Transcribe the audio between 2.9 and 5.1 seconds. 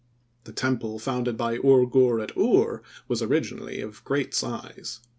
was originally of great size.